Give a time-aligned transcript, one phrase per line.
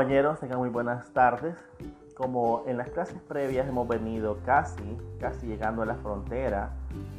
[0.00, 1.54] Compañeros, tengan muy buenas tardes.
[2.14, 6.70] Como en las clases previas hemos venido casi, casi llegando a la frontera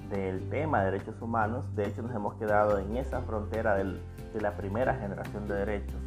[0.10, 4.02] del tema de derechos humanos, de hecho nos hemos quedado en esa frontera del,
[4.34, 6.02] de la primera generación de derechos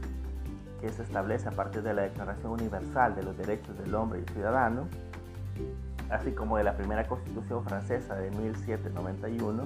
[0.80, 4.22] que se establece a partir de la Declaración Universal de los Derechos del Hombre y
[4.22, 4.88] el Ciudadano,
[6.11, 9.62] así como de la primera Constitución francesa de 1791.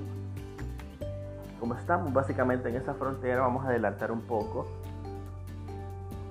[1.58, 4.66] Como estamos básicamente en esa frontera, vamos a adelantar un poco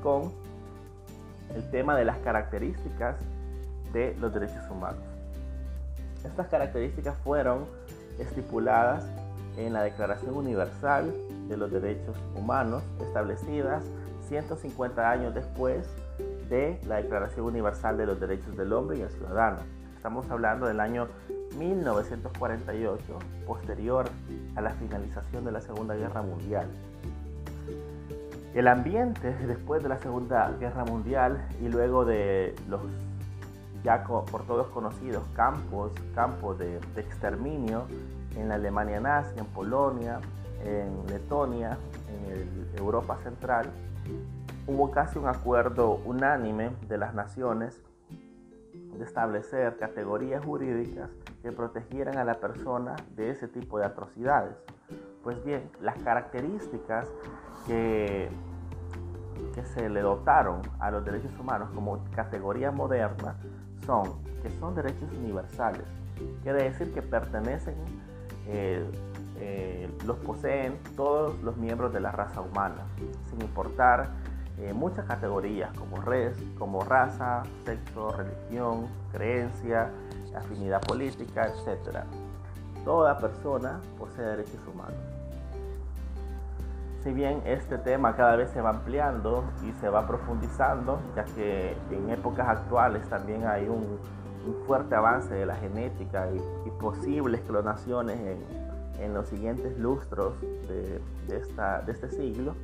[0.03, 0.45] con
[1.55, 3.15] el tema de las características
[3.93, 5.03] de los derechos humanos.
[6.23, 7.65] Estas características fueron
[8.19, 9.05] estipuladas
[9.57, 11.13] en la Declaración Universal
[11.47, 13.83] de los Derechos Humanos, establecidas
[14.27, 15.87] 150 años después
[16.49, 19.59] de la Declaración Universal de los Derechos del Hombre y el Ciudadano.
[19.95, 21.07] Estamos hablando del año
[21.57, 23.01] 1948,
[23.45, 24.05] posterior
[24.55, 26.67] a la finalización de la Segunda Guerra Mundial.
[28.57, 32.81] El ambiente después de la Segunda Guerra Mundial y luego de los
[33.83, 37.85] ya por todos conocidos campos, campos de, exterminio
[38.35, 40.21] en la Alemania nazi, en Polonia,
[40.65, 41.77] en Letonia,
[42.31, 43.69] en Europa Central,
[44.65, 47.79] hubo casi un acuerdo unánime de las naciones
[48.73, 51.11] de establecer categorías jurídicas
[51.43, 54.55] que protegieran a la persona de ese tipo de atrocidades.
[55.27, 57.05] Pues bien, las características
[57.67, 58.29] que,
[59.73, 63.35] se le dotaron a los derechos humanos como categoría moderna
[63.85, 65.83] son que son derechos universales.
[66.43, 67.75] Quiere decir que pertenecen,
[68.47, 68.89] eh,
[69.41, 72.85] eh, los poseen todos los miembros de la raza humana,
[73.29, 74.11] sin importar
[74.59, 79.91] eh, muchas categorías como, res, como raza, sexo, religión, creencia,
[80.33, 82.05] afinidad política, etc.
[82.85, 85.16] Toda persona posee derechos humanos.
[87.03, 91.77] Si bien este tema cada vez se va ampliando y se va profundizando, ya que
[91.91, 93.99] en épocas actuales también hay un,
[94.65, 98.17] fuerte avance de la genética y, posibles clonaciones
[98.99, 101.01] en, los siguientes lustros de,
[101.87, 102.55] este siglo,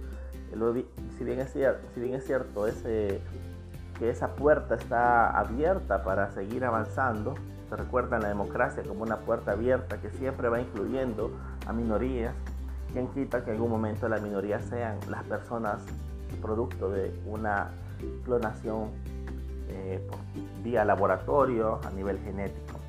[1.18, 6.64] si, bien es cierto, si bien es cierto que esa puerta está abierta para seguir
[6.64, 7.36] avanzando,
[7.70, 11.32] se recuerda la democracia como una puerta abierta que siempre va incluyendo
[11.66, 12.36] a minorías,
[12.94, 15.84] quien quita que en algún momento las minorías sean las personas
[16.44, 17.72] producto de una
[18.26, 18.90] clonación
[19.70, 20.06] eh,
[20.64, 22.80] vía laboratorio a nivel genético.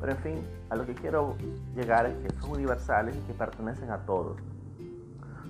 [0.00, 1.36] Pero en fin, a lo que quiero
[1.74, 4.36] llegar es que son universales y que pertenecen a todos.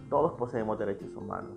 [0.08, 1.52] Todos poseemos derechos humanos.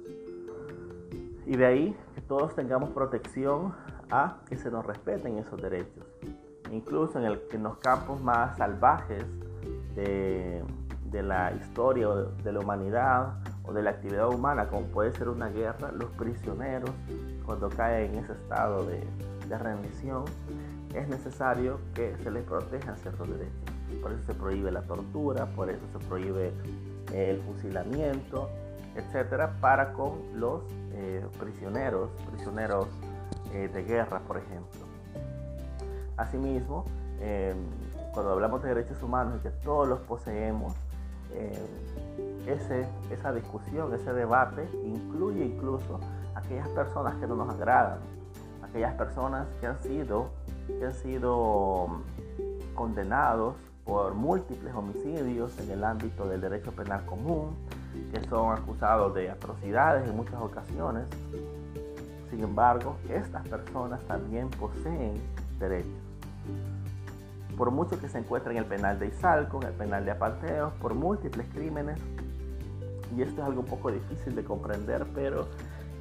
[1.46, 3.74] Y de ahí que todos tengamos protección
[4.10, 6.06] a que se nos respeten esos derechos.
[6.72, 9.24] Incluso en los campos más salvajes
[9.96, 10.64] de,
[11.24, 12.08] la historia
[12.44, 13.34] de la humanidad
[13.64, 16.92] o de la actividad humana, como puede ser una guerra, los prisioneros,
[17.46, 19.04] cuando caen en ese estado de,
[19.48, 20.26] de rendición,
[20.94, 23.54] es necesario que se les protejan ciertos derechos.
[24.02, 26.54] Por eso se prohíbe la tortura, por eso se prohíbe
[27.14, 28.50] el fusilamiento,
[28.96, 32.88] etcétera, para con los eh, prisioneros, prisioneros
[33.54, 34.82] eh, de guerra, por ejemplo.
[36.18, 36.86] Asimismo,
[38.14, 40.74] cuando hablamos de derechos humanos que todos los poseemos,
[41.34, 46.00] em, ese, esa discusión, ese debate incluye incluso
[46.36, 48.00] aquellas personas que no nos agradan,
[48.62, 50.30] aquellas personas que han sido,
[50.68, 51.88] que han sido
[52.76, 53.56] condenados
[53.86, 57.56] por múltiples homicidios en el ámbito del derecho penal común,
[58.12, 61.08] que son acusados de atrocidades en muchas ocasiones.
[62.30, 65.22] Sin embargo, estas personas también poseen
[65.60, 65.92] derechos.
[67.58, 70.74] Por mucho que se encuentren en el penal de Izalco, en el penal de Apalteos,
[70.74, 72.00] por múltiples crímenes,
[73.16, 75.48] y esto es algo un poco difícil de comprender, pero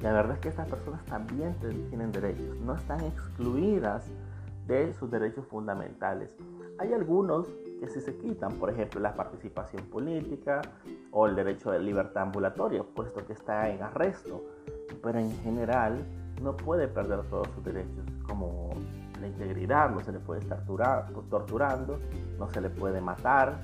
[0.01, 1.55] la verdad es que estas personas también
[1.89, 4.05] tienen derechos, no están excluidas
[4.67, 6.29] de sus derechos fundamentales.
[6.77, 7.47] Hay algunos
[7.79, 10.61] que si se quitan, por ejemplo, la participación política
[11.11, 14.43] o el derecho de libertad ambulatoria, puesto que está en arresto,
[15.01, 16.03] pero en general
[16.41, 18.73] no puede perder todos sus derechos, como
[19.27, 21.99] integridad, no se le puede estar torturando,
[22.37, 23.61] no se le puede matar,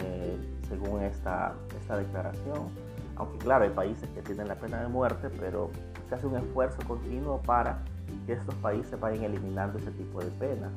[0.00, 0.36] eh,
[0.68, 2.68] según esta, esta declaración.
[3.16, 5.70] Aunque claro, hay países que tienen la pena de muerte, pero
[6.08, 7.78] se hace un esfuerzo continuo para
[8.26, 10.70] que estos países vayan eliminando ese tipo de penas.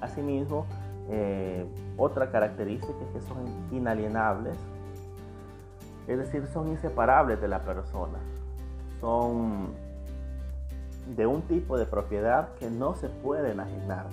[0.00, 0.66] Asimismo,
[1.08, 1.66] eh,
[1.96, 4.56] otra característica es que son inalienables,
[6.06, 8.18] es decir, son inseparables de la persona.
[9.00, 9.74] Son
[11.06, 14.06] de un tipo de propiedad que no se puede enajenar.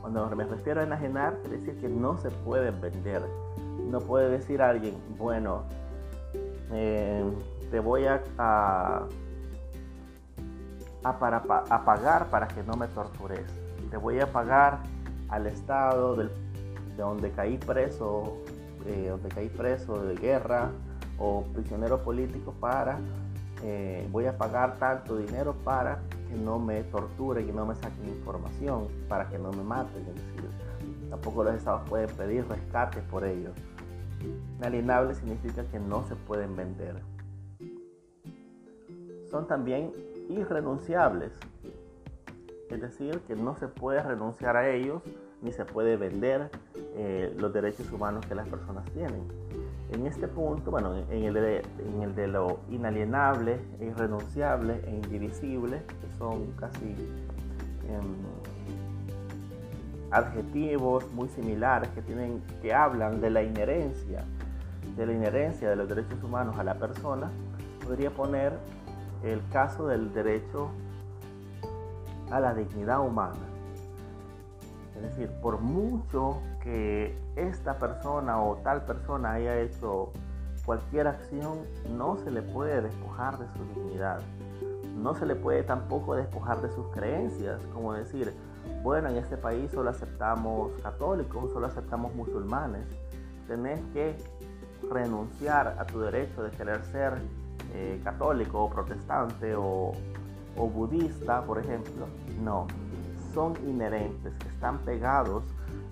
[0.00, 3.22] Cuando me refiero a enajenar, quiere decir que no se pueden vender.
[3.90, 5.62] No puede decir alguien, bueno,
[6.72, 7.24] eh,
[7.70, 9.06] te voy a, a,
[11.18, 13.50] para, a pagar para que no me tortures.
[13.90, 14.78] Te voy a pagar
[15.28, 16.28] al Estado de
[16.96, 18.38] donde caí preso,
[18.86, 20.70] eh, donde caí preso de guerra
[21.18, 22.98] o prisionero político para,
[23.62, 25.98] eh, voy a pagar tanto dinero para
[26.28, 30.02] que no me torturen y no me saquen información, para que no me maten.
[30.02, 30.50] Es decir,
[31.10, 33.50] tampoco los estados pueden pedir rescate por ello.
[34.58, 36.96] Inalienable significa que no se pueden vender.
[39.30, 39.92] Son también
[40.28, 41.32] irrenunciables,
[42.70, 45.02] es decir, que no se puede renunciar a ellos
[45.42, 46.50] ni se puede vender
[46.96, 49.22] eh, los derechos humanos que las personas tienen.
[49.92, 56.86] En este punto, bueno, en el de, lo inalienable, irrenunciable e indivisible, que son casi
[57.88, 58.16] em,
[60.10, 64.24] adjetivos muy similares que, tienen, que hablan de la inherencia,
[64.96, 67.30] de la inherencia de los derechos humanos a la persona,
[67.84, 68.54] podría poner
[69.22, 70.70] el caso del derecho
[72.30, 73.55] a la dignidad humana.
[74.96, 80.10] Es decir, por mucho que esta persona o tal persona haya hecho
[80.64, 81.58] cualquier acción,
[81.96, 84.20] no se le puede despojar de su dignidad.
[84.96, 88.32] No se le puede tampoco despojar de sus creencias, como decir,
[88.82, 92.86] bueno, en este país solo aceptamos católicos, solo aceptamos musulmanes.
[93.46, 94.16] Tenés que
[94.90, 97.14] renunciar a tu derecho de querer ser
[97.74, 99.92] eh, católico o protestante o,
[100.56, 102.06] o budista, por ejemplo.
[102.42, 102.66] No,
[103.36, 105.44] son inherentes, están pegados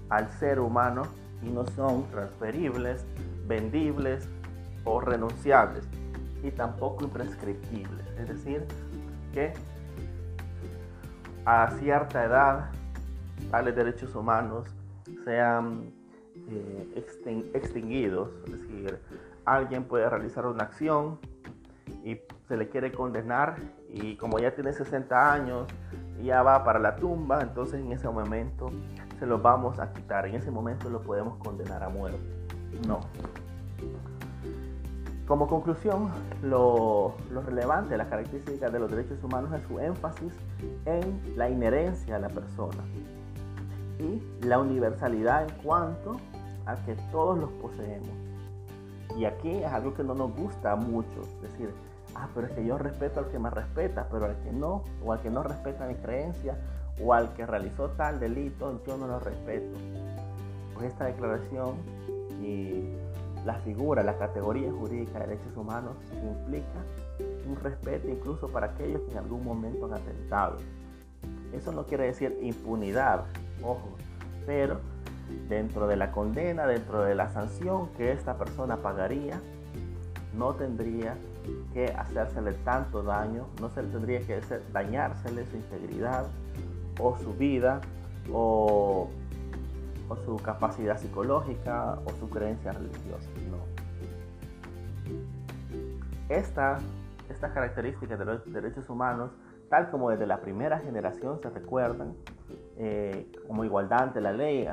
[0.09, 1.03] al ser humano
[1.43, 3.05] y no son transferibles,
[3.47, 4.31] vendibles
[4.85, 5.87] o renunciables
[6.43, 8.07] y tampoco imprescriptibles.
[8.19, 8.65] Es decir,
[9.35, 9.53] que
[11.45, 12.71] a cierta edad
[13.51, 14.67] tales derechos humanos
[15.23, 15.93] sean
[16.49, 17.07] eh,
[17.53, 18.31] extinguidos.
[18.47, 18.99] Es decir,
[19.45, 21.19] alguien puede realizar una acción
[22.05, 22.19] y
[22.49, 23.57] se le quiere condenar
[23.91, 25.67] y como ya tiene 60 años
[26.23, 28.71] ya va para la tumba, entonces en ese momento
[29.19, 32.19] se lo vamos a quitar, en ese momento lo podemos condenar a muerte.
[32.87, 33.01] No.
[35.27, 36.11] Como conclusión,
[36.43, 40.35] lo, lo relevante, las características de los derechos humanos es su énfasis
[40.85, 42.85] en la inherencia a la persona
[43.99, 46.17] y la universalidad en cuanto
[46.67, 48.09] a que todos los poseemos.
[49.17, 51.71] Y aquí es algo que no nos gusta a muchos, es decir,
[52.15, 55.13] ah, pero es que yo respeto al que me respeta, pero al que no, o
[55.13, 56.57] al que no respeta mi creencia,
[57.03, 59.77] o al que realizó tal delito, yo no lo respeto.
[60.75, 61.77] Pues esta declaración
[62.43, 62.95] y
[63.45, 66.81] la figura, la categoría jurídica de derechos humanos implica
[67.47, 70.57] un respeto incluso para aquellos que en algún momento han atentado.
[71.53, 73.25] Eso no quiere decir impunidad,
[73.63, 73.91] ojo,
[74.47, 74.81] pero
[75.49, 79.41] dentro de la condena, dentro de la sanción que esta persona pagaría,
[80.37, 81.17] no tendría
[81.73, 86.27] que hacérsele tanto daño, no se tendría que hacer, dañársele su integridad
[87.01, 87.81] o su vida
[88.33, 89.09] o,
[90.09, 93.29] o, su capacidad psicológica o su creencia religiosa.
[93.51, 93.59] No.
[96.29, 96.79] Esta,
[97.29, 99.33] estas características de los derechos humanos,
[99.69, 102.15] tal como desde la primera generación se recuerdan,
[102.77, 104.69] eh, como igualdad ante la ley,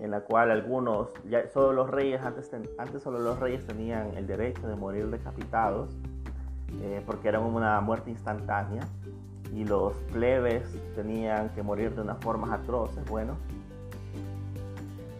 [0.00, 4.26] en la cual algunos, ya solo los reyes, antes, antes solo los reyes tenían el
[4.26, 5.90] derecho de morir decapitados,
[6.82, 8.82] eh, porque era una muerte instantánea,
[9.52, 13.04] y los plebes tenían que morir de unas formas atroces.
[13.08, 13.36] Bueno,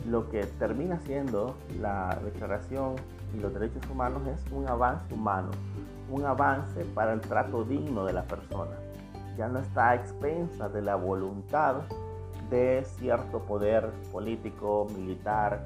[0.09, 2.97] lo que termina siendo la declaración
[3.35, 5.51] y los derechos humanos es un avance humano,
[6.11, 8.73] un avance para el trato digno de la persona.
[9.37, 11.83] Ya no está a expensa de la voluntad
[12.51, 15.61] de cierto poder político, militar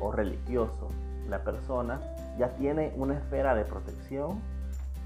[0.00, 0.88] o religioso,
[1.28, 2.00] la persona
[2.38, 4.40] ya tiene una esfera de protección,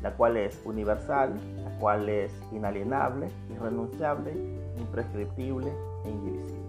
[0.02, 4.32] la cual es universal, la cual es inalienable, irrenunciable,
[4.78, 5.72] imprescriptible
[6.04, 6.68] e indivisible.